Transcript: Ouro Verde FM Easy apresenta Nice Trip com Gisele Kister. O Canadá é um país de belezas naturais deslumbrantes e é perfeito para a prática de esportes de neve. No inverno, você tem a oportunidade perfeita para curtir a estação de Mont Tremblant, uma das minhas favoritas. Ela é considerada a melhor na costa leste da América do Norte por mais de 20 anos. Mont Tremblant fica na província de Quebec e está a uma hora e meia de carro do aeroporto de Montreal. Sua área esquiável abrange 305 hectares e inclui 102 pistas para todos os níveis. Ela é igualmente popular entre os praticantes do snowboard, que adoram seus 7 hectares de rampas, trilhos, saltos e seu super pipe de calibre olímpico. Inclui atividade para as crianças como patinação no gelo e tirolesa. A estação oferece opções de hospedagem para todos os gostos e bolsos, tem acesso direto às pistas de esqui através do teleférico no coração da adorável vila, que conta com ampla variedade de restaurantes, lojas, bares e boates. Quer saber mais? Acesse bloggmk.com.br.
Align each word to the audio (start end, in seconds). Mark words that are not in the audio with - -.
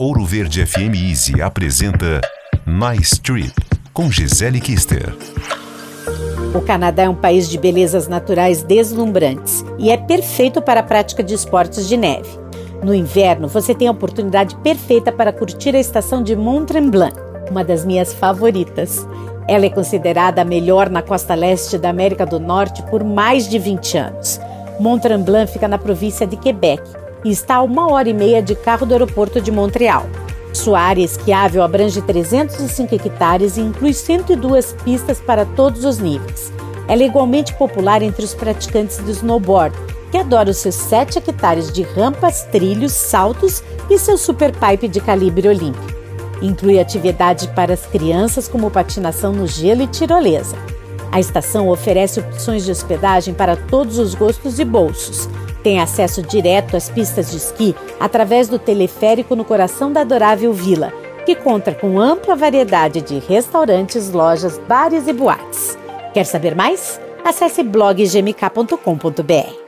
Ouro 0.00 0.24
Verde 0.24 0.64
FM 0.64 0.94
Easy 0.94 1.42
apresenta 1.42 2.20
Nice 2.64 3.20
Trip 3.20 3.52
com 3.92 4.08
Gisele 4.08 4.60
Kister. 4.60 5.12
O 6.54 6.60
Canadá 6.60 7.02
é 7.02 7.08
um 7.08 7.16
país 7.16 7.48
de 7.50 7.58
belezas 7.58 8.06
naturais 8.06 8.62
deslumbrantes 8.62 9.64
e 9.76 9.90
é 9.90 9.96
perfeito 9.96 10.62
para 10.62 10.78
a 10.78 10.82
prática 10.84 11.20
de 11.20 11.34
esportes 11.34 11.88
de 11.88 11.96
neve. 11.96 12.28
No 12.80 12.94
inverno, 12.94 13.48
você 13.48 13.74
tem 13.74 13.88
a 13.88 13.90
oportunidade 13.90 14.54
perfeita 14.58 15.10
para 15.10 15.32
curtir 15.32 15.74
a 15.74 15.80
estação 15.80 16.22
de 16.22 16.36
Mont 16.36 16.66
Tremblant, 16.66 17.16
uma 17.50 17.64
das 17.64 17.84
minhas 17.84 18.14
favoritas. 18.14 19.04
Ela 19.48 19.66
é 19.66 19.70
considerada 19.70 20.42
a 20.42 20.44
melhor 20.44 20.88
na 20.88 21.02
costa 21.02 21.34
leste 21.34 21.76
da 21.76 21.90
América 21.90 22.24
do 22.24 22.38
Norte 22.38 22.84
por 22.84 23.02
mais 23.02 23.48
de 23.48 23.58
20 23.58 23.98
anos. 23.98 24.40
Mont 24.78 25.02
Tremblant 25.02 25.48
fica 25.48 25.66
na 25.66 25.76
província 25.76 26.24
de 26.24 26.36
Quebec 26.36 26.84
e 27.24 27.30
está 27.30 27.56
a 27.56 27.62
uma 27.62 27.90
hora 27.90 28.08
e 28.08 28.14
meia 28.14 28.42
de 28.42 28.54
carro 28.54 28.86
do 28.86 28.92
aeroporto 28.92 29.40
de 29.40 29.50
Montreal. 29.50 30.06
Sua 30.52 30.80
área 30.80 31.04
esquiável 31.04 31.62
abrange 31.62 32.02
305 32.02 32.94
hectares 32.94 33.56
e 33.56 33.60
inclui 33.60 33.92
102 33.92 34.74
pistas 34.84 35.20
para 35.20 35.44
todos 35.44 35.84
os 35.84 35.98
níveis. 35.98 36.52
Ela 36.88 37.02
é 37.02 37.06
igualmente 37.06 37.54
popular 37.54 38.02
entre 38.02 38.24
os 38.24 38.34
praticantes 38.34 38.98
do 38.98 39.10
snowboard, 39.10 39.76
que 40.10 40.16
adoram 40.16 40.52
seus 40.52 40.74
7 40.74 41.18
hectares 41.18 41.70
de 41.70 41.82
rampas, 41.82 42.44
trilhos, 42.44 42.92
saltos 42.92 43.62
e 43.90 43.98
seu 43.98 44.16
super 44.16 44.52
pipe 44.52 44.88
de 44.88 45.00
calibre 45.00 45.48
olímpico. 45.48 45.98
Inclui 46.40 46.78
atividade 46.78 47.48
para 47.48 47.74
as 47.74 47.84
crianças 47.86 48.48
como 48.48 48.70
patinação 48.70 49.32
no 49.32 49.46
gelo 49.46 49.82
e 49.82 49.86
tirolesa. 49.86 50.56
A 51.10 51.20
estação 51.20 51.68
oferece 51.68 52.20
opções 52.20 52.64
de 52.64 52.70
hospedagem 52.70 53.34
para 53.34 53.56
todos 53.56 53.98
os 53.98 54.14
gostos 54.14 54.58
e 54.58 54.64
bolsos, 54.64 55.28
tem 55.62 55.80
acesso 55.80 56.22
direto 56.22 56.76
às 56.76 56.88
pistas 56.88 57.30
de 57.30 57.36
esqui 57.36 57.74
através 57.98 58.48
do 58.48 58.58
teleférico 58.58 59.36
no 59.36 59.44
coração 59.44 59.92
da 59.92 60.00
adorável 60.00 60.52
vila, 60.52 60.92
que 61.26 61.34
conta 61.34 61.74
com 61.74 62.00
ampla 62.00 62.34
variedade 62.34 63.02
de 63.02 63.18
restaurantes, 63.18 64.10
lojas, 64.10 64.58
bares 64.68 65.06
e 65.06 65.12
boates. 65.12 65.76
Quer 66.14 66.24
saber 66.24 66.54
mais? 66.54 67.00
Acesse 67.24 67.62
bloggmk.com.br. 67.62 69.67